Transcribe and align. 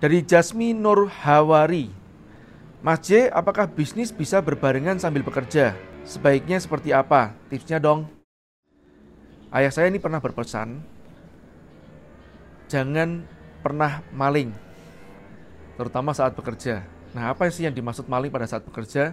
Dari 0.00 0.24
Jasmi 0.24 0.72
Nur 0.72 1.12
Hawari. 1.12 1.92
Mas 2.80 3.04
J, 3.04 3.28
apakah 3.28 3.68
bisnis 3.68 4.08
bisa 4.08 4.40
berbarengan 4.40 4.96
sambil 4.96 5.20
bekerja? 5.20 5.76
Sebaiknya 6.08 6.56
seperti 6.56 6.96
apa? 6.96 7.36
Tipsnya 7.52 7.76
dong. 7.76 8.08
Ayah 9.52 9.68
saya 9.68 9.92
ini 9.92 10.00
pernah 10.00 10.16
berpesan, 10.16 10.80
jangan 12.70 13.28
pernah 13.60 14.00
maling, 14.14 14.56
terutama 15.76 16.16
saat 16.16 16.32
bekerja. 16.32 16.80
Nah, 17.12 17.34
apa 17.34 17.52
sih 17.52 17.68
yang 17.68 17.76
dimaksud 17.76 18.08
maling 18.08 18.32
pada 18.32 18.48
saat 18.48 18.64
bekerja? 18.64 19.12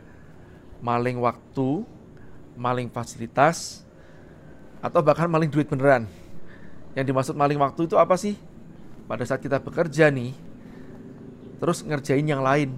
Maling 0.80 1.20
waktu, 1.20 1.84
maling 2.56 2.88
fasilitas, 2.88 3.84
atau 4.80 5.04
bahkan 5.04 5.28
maling 5.28 5.52
duit 5.52 5.68
beneran. 5.68 6.08
Yang 6.96 7.12
dimaksud 7.12 7.36
maling 7.36 7.60
waktu 7.60 7.92
itu 7.92 8.00
apa 8.00 8.16
sih? 8.16 8.40
Pada 9.04 9.28
saat 9.28 9.44
kita 9.44 9.60
bekerja 9.60 10.08
nih, 10.14 10.47
terus 11.58 11.84
ngerjain 11.84 12.26
yang 12.26 12.42
lain, 12.42 12.74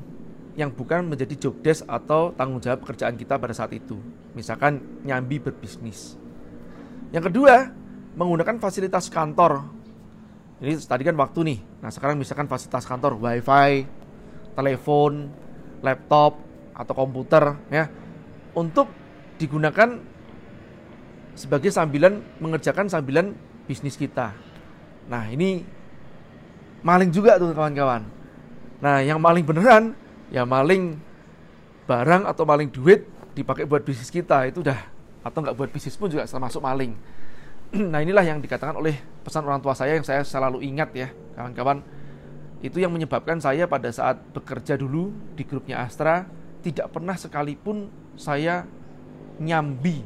yang 0.55 0.71
bukan 0.71 1.07
menjadi 1.07 1.49
job 1.49 1.55
atau 1.87 2.35
tanggung 2.35 2.59
jawab 2.59 2.83
pekerjaan 2.83 3.15
kita 3.15 3.39
pada 3.39 3.55
saat 3.55 3.71
itu. 3.75 3.99
Misalkan 4.35 5.03
nyambi 5.07 5.39
berbisnis. 5.39 6.19
Yang 7.15 7.31
kedua, 7.31 7.71
menggunakan 8.15 8.59
fasilitas 8.59 9.07
kantor. 9.07 9.65
Ini 10.59 10.75
tadi 10.83 11.07
kan 11.07 11.15
waktu 11.15 11.39
nih. 11.47 11.59
Nah, 11.79 11.89
sekarang 11.89 12.19
misalkan 12.19 12.51
fasilitas 12.51 12.83
kantor, 12.83 13.15
wifi, 13.15 13.87
telepon, 14.53 15.31
laptop, 15.79 16.35
atau 16.79 16.93
komputer 16.95 17.59
ya 17.67 17.91
untuk 18.55 18.87
digunakan 19.35 19.99
sebagai 21.35 21.71
sambilan 21.71 22.39
mengerjakan 22.39 22.87
sambilan 22.87 23.35
bisnis 23.67 23.99
kita. 23.99 24.31
Nah, 25.11 25.27
ini 25.27 25.63
maling 26.83 27.11
juga 27.11 27.35
tuh 27.35 27.51
kawan-kawan. 27.51 28.18
Nah, 28.79 29.03
yang 29.03 29.19
maling 29.19 29.43
beneran 29.43 29.95
ya 30.29 30.45
maling 30.45 30.97
barang 31.89 32.23
atau 32.29 32.45
maling 32.45 32.69
duit 32.69 33.09
dipakai 33.33 33.65
buat 33.65 33.81
bisnis 33.81 34.13
kita 34.13 34.45
itu 34.45 34.61
udah 34.61 34.77
atau 35.25 35.39
nggak 35.41 35.57
buat 35.57 35.69
bisnis 35.73 35.97
pun 35.97 36.07
juga 36.07 36.29
termasuk 36.29 36.61
maling. 36.61 36.93
nah 37.91 37.99
inilah 38.01 38.25
yang 38.25 38.39
dikatakan 38.39 38.77
oleh 38.77 38.97
pesan 39.25 39.45
orang 39.45 39.61
tua 39.61 39.73
saya 39.73 39.97
yang 39.97 40.05
saya 40.05 40.21
selalu 40.23 40.63
ingat 40.63 40.89
ya 40.93 41.07
kawan-kawan. 41.35 41.81
Itu 42.59 42.77
yang 42.83 42.91
menyebabkan 42.91 43.39
saya 43.39 43.65
pada 43.71 43.87
saat 43.89 44.19
bekerja 44.35 44.75
dulu 44.75 45.15
di 45.33 45.47
grupnya 45.47 45.79
Astra 45.79 46.27
tidak 46.59 46.91
pernah 46.91 47.15
sekalipun 47.15 47.87
saya 48.19 48.67
nyambi 49.39 50.03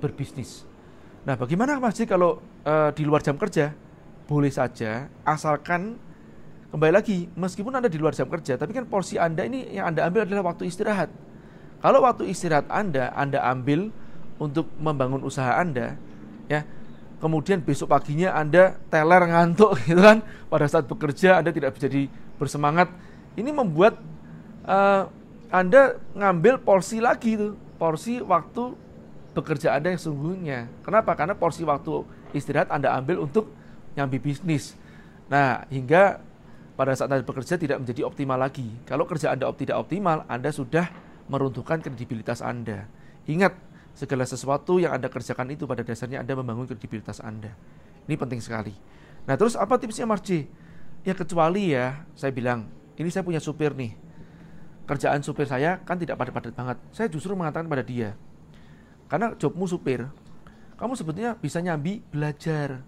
berbisnis. 0.00 0.64
Nah 1.28 1.36
bagaimana 1.36 1.76
Mas 1.76 2.00
Ji 2.00 2.08
kalau 2.08 2.40
uh, 2.64 2.90
di 2.96 3.04
luar 3.04 3.20
jam 3.20 3.36
kerja? 3.36 3.76
Boleh 4.24 4.48
saja 4.48 5.10
asalkan 5.26 6.00
Kembali 6.70 6.92
lagi, 6.94 7.26
meskipun 7.34 7.74
Anda 7.74 7.90
di 7.90 7.98
luar 7.98 8.14
jam 8.14 8.30
kerja, 8.30 8.54
tapi 8.54 8.70
kan 8.70 8.86
porsi 8.86 9.18
Anda 9.18 9.42
ini 9.42 9.74
yang 9.74 9.90
Anda 9.90 10.06
ambil 10.06 10.22
adalah 10.22 10.54
waktu 10.54 10.70
istirahat. 10.70 11.10
Kalau 11.82 12.06
waktu 12.06 12.30
istirahat 12.30 12.70
Anda, 12.70 13.10
Anda 13.10 13.42
ambil 13.42 13.90
untuk 14.38 14.70
membangun 14.78 15.26
usaha 15.26 15.58
Anda, 15.58 15.98
ya. 16.46 16.62
Kemudian 17.18 17.60
besok 17.60 17.90
paginya 17.90 18.38
Anda 18.38 18.78
teler 18.86 19.18
ngantuk 19.26 19.76
gitu 19.90 19.98
kan. 19.98 20.22
Pada 20.46 20.70
saat 20.70 20.86
bekerja 20.86 21.42
Anda 21.42 21.50
tidak 21.50 21.74
jadi 21.74 22.06
bersemangat. 22.38 22.86
Ini 23.34 23.50
membuat 23.50 23.98
uh, 24.62 25.10
Anda 25.50 25.98
ngambil 26.14 26.62
porsi 26.62 27.02
lagi 27.02 27.34
tuh, 27.34 27.58
porsi 27.82 28.22
waktu 28.22 28.78
bekerja 29.34 29.74
Anda 29.74 29.90
yang 29.90 30.00
sungguhnya. 30.00 30.70
Kenapa? 30.86 31.18
Karena 31.18 31.34
porsi 31.34 31.66
waktu 31.66 32.06
istirahat 32.30 32.70
Anda 32.70 32.94
ambil 32.94 33.26
untuk 33.26 33.50
nyambi 33.98 34.22
bisnis. 34.22 34.78
Nah, 35.26 35.66
hingga 35.66 36.29
pada 36.80 36.96
saat 36.96 37.12
Anda 37.12 37.20
bekerja 37.20 37.60
tidak 37.60 37.84
menjadi 37.84 38.08
optimal 38.08 38.40
lagi. 38.40 38.64
Kalau 38.88 39.04
kerja 39.04 39.36
Anda 39.36 39.52
tidak 39.52 39.76
optimal, 39.76 40.24
Anda 40.24 40.48
sudah 40.48 40.88
meruntuhkan 41.28 41.84
kredibilitas 41.84 42.40
Anda. 42.40 42.88
Ingat, 43.28 43.52
segala 43.92 44.24
sesuatu 44.24 44.80
yang 44.80 44.96
Anda 44.96 45.12
kerjakan 45.12 45.52
itu 45.52 45.68
pada 45.68 45.84
dasarnya 45.84 46.24
Anda 46.24 46.32
membangun 46.32 46.64
kredibilitas 46.64 47.20
Anda. 47.20 47.52
Ini 48.08 48.16
penting 48.16 48.40
sekali. 48.40 48.72
Nah, 49.28 49.36
terus 49.36 49.60
apa 49.60 49.76
tipsnya 49.76 50.08
Mas 50.08 50.24
J? 50.24 50.48
Ya 51.04 51.12
kecuali 51.12 51.76
ya, 51.76 52.00
saya 52.16 52.32
bilang, 52.32 52.64
ini 52.96 53.12
saya 53.12 53.28
punya 53.28 53.44
supir 53.44 53.76
nih. 53.76 53.92
Kerjaan 54.88 55.20
supir 55.20 55.44
saya 55.44 55.84
kan 55.84 56.00
tidak 56.00 56.16
padat-padat 56.16 56.56
banget. 56.56 56.80
Saya 56.96 57.12
justru 57.12 57.36
mengatakan 57.36 57.68
pada 57.68 57.84
dia, 57.84 58.16
karena 59.12 59.36
jobmu 59.36 59.68
supir, 59.68 60.08
kamu 60.80 60.96
sebetulnya 60.96 61.36
bisa 61.36 61.60
nyambi 61.60 62.00
belajar. 62.08 62.80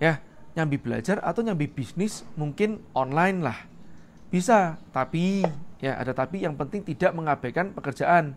Ya, 0.00 0.24
nyambi 0.54 0.78
belajar 0.78 1.18
atau 1.20 1.42
nyambi 1.42 1.66
bisnis 1.66 2.22
mungkin 2.38 2.82
online 2.94 3.42
lah. 3.42 3.58
Bisa, 4.30 4.78
tapi 4.90 5.42
ya 5.78 5.98
ada 5.98 6.14
tapi 6.14 6.42
yang 6.42 6.54
penting 6.58 6.82
tidak 6.82 7.14
mengabaikan 7.14 7.74
pekerjaan. 7.74 8.34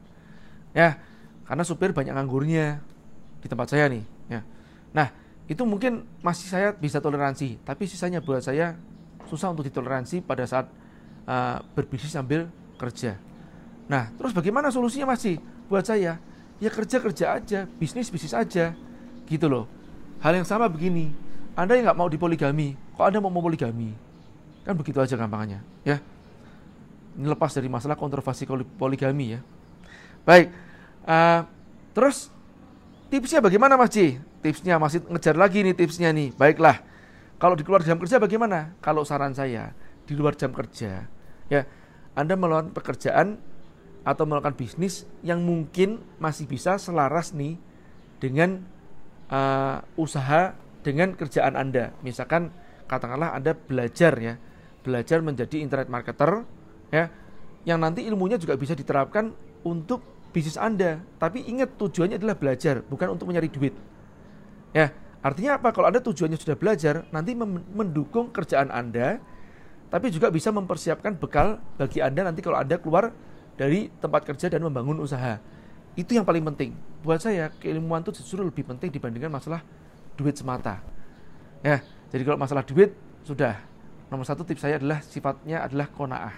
Ya, 0.73 1.01
karena 1.45 1.63
supir 1.65 1.93
banyak 1.93 2.13
nganggurnya 2.13 2.81
di 3.41 3.47
tempat 3.49 3.73
saya 3.73 3.89
nih, 3.89 4.03
ya. 4.29 4.41
Nah, 4.93 5.09
itu 5.47 5.63
mungkin 5.63 6.05
masih 6.21 6.45
saya 6.49 6.69
bisa 6.75 7.01
toleransi, 7.01 7.61
tapi 7.63 7.87
sisanya 7.87 8.21
buat 8.21 8.43
saya 8.43 8.77
susah 9.25 9.53
untuk 9.55 9.65
ditoleransi 9.65 10.21
pada 10.21 10.43
saat 10.43 10.69
uh, 11.25 11.63
berbisnis 11.73 12.13
sambil 12.13 12.51
kerja. 12.77 13.17
Nah, 13.87 14.11
terus 14.19 14.35
bagaimana 14.35 14.67
solusinya 14.69 15.15
masih 15.15 15.39
buat 15.71 15.87
saya? 15.87 16.19
Ya 16.57 16.69
kerja-kerja 16.73 17.37
aja, 17.37 17.59
bisnis-bisnis 17.79 18.35
aja. 18.35 18.75
Gitu 19.29 19.45
loh. 19.47 19.69
Hal 20.19 20.35
yang 20.35 20.47
sama 20.47 20.67
begini, 20.67 21.13
anda 21.57 21.73
yang 21.73 21.89
nggak 21.89 21.97
mau 21.97 22.05
dipoligami, 22.05 22.77
kok 22.93 23.01
Anda 23.01 23.17
mau 23.17 23.33
poligami? 23.33 23.89
Kan 24.61 24.77
begitu 24.77 25.01
aja 25.01 25.17
gampangnya, 25.17 25.65
ya. 25.81 25.97
Ini 27.17 27.25
lepas 27.33 27.49
dari 27.57 27.65
masalah 27.65 27.97
kontroversi 27.97 28.45
poligami 28.77 29.33
ya. 29.33 29.41
Baik, 30.21 30.53
uh, 31.09 31.49
terus 31.97 32.29
tipsnya 33.09 33.41
bagaimana 33.41 33.73
Mas 33.73 33.89
Ji? 33.89 34.21
Tipsnya 34.45 34.77
masih 34.77 35.01
ngejar 35.09 35.33
lagi 35.33 35.65
nih 35.65 35.73
tipsnya 35.73 36.13
nih. 36.13 36.29
Baiklah, 36.37 36.77
kalau 37.41 37.57
di 37.57 37.65
luar 37.65 37.81
jam 37.81 37.97
kerja 37.97 38.21
bagaimana? 38.21 38.77
Kalau 38.77 39.01
saran 39.01 39.33
saya 39.33 39.73
di 40.05 40.13
luar 40.13 40.37
jam 40.37 40.53
kerja, 40.53 41.09
ya 41.49 41.65
Anda 42.13 42.37
melakukan 42.37 42.69
pekerjaan 42.77 43.41
atau 44.05 44.29
melakukan 44.29 44.53
bisnis 44.53 45.09
yang 45.25 45.41
mungkin 45.41 46.05
masih 46.21 46.45
bisa 46.45 46.77
selaras 46.77 47.33
nih 47.33 47.57
dengan 48.21 48.61
uh, 49.33 49.81
usaha 49.97 50.66
dengan 50.87 51.11
kerjaan 51.19 51.59
Anda. 51.59 51.91
Misalkan 51.99 52.47
katakanlah 52.87 53.35
Anda 53.35 53.51
belajar 53.51 54.15
ya, 54.15 54.39
belajar 54.87 55.19
menjadi 55.19 55.59
internet 55.59 55.91
marketer 55.91 56.47
ya, 56.95 57.11
yang 57.67 57.83
nanti 57.83 58.07
ilmunya 58.07 58.39
juga 58.39 58.55
bisa 58.55 58.71
diterapkan 58.71 59.35
untuk 59.67 60.31
bisnis 60.31 60.55
Anda. 60.55 61.03
Tapi 61.19 61.43
ingat 61.43 61.75
tujuannya 61.75 62.15
adalah 62.15 62.39
belajar, 62.39 62.79
bukan 62.87 63.19
untuk 63.19 63.27
mencari 63.27 63.51
duit. 63.51 63.75
Ya, 64.71 64.95
artinya 65.19 65.59
apa? 65.59 65.75
Kalau 65.75 65.91
Anda 65.91 65.99
tujuannya 65.99 66.39
sudah 66.39 66.55
belajar, 66.55 67.03
nanti 67.11 67.35
mendukung 67.75 68.31
kerjaan 68.31 68.71
Anda, 68.71 69.19
tapi 69.91 70.07
juga 70.07 70.31
bisa 70.31 70.55
mempersiapkan 70.55 71.19
bekal 71.19 71.59
bagi 71.75 71.99
Anda 71.99 72.31
nanti 72.31 72.39
kalau 72.39 72.63
Anda 72.63 72.79
keluar 72.79 73.11
dari 73.59 73.91
tempat 73.99 74.23
kerja 74.23 74.47
dan 74.47 74.63
membangun 74.63 75.03
usaha. 75.03 75.43
Itu 75.99 76.15
yang 76.15 76.23
paling 76.23 76.45
penting. 76.53 76.77
Buat 77.03 77.25
saya, 77.25 77.51
keilmuan 77.59 78.05
itu 78.05 78.15
justru 78.23 78.39
lebih 78.39 78.63
penting 78.63 78.93
dibandingkan 78.93 79.33
masalah 79.33 79.65
duit 80.17 80.35
semata. 80.35 80.81
Ya, 81.61 81.85
jadi 82.09 82.25
kalau 82.25 82.41
masalah 82.41 82.65
duit 82.65 82.97
sudah 83.21 83.61
nomor 84.09 84.25
satu 84.25 84.41
tips 84.41 84.65
saya 84.65 84.81
adalah 84.81 84.99
sifatnya 85.05 85.63
adalah 85.63 85.87
konaah. 85.93 86.35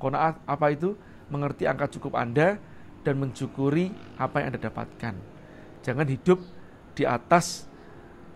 Konaah 0.00 0.40
apa 0.46 0.66
itu? 0.72 0.94
Mengerti 1.30 1.66
angka 1.66 1.90
cukup 1.98 2.18
Anda 2.18 2.58
dan 3.06 3.14
mensyukuri 3.18 3.90
apa 4.18 4.42
yang 4.42 4.54
Anda 4.54 4.60
dapatkan. 4.66 5.14
Jangan 5.82 6.06
hidup 6.06 6.38
di 6.94 7.06
atas 7.06 7.70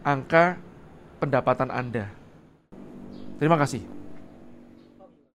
angka 0.07 0.61
pendapatan 1.19 1.73
Anda. 1.75 2.07
Terima 3.41 3.59
kasih. 3.59 4.04